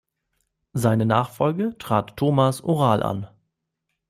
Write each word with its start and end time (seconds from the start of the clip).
Seine 0.73 1.05
Nachfolge 1.05 1.77
trat 1.77 2.17
Tomas 2.17 2.63
Oral 2.63 3.03
an. 3.03 3.27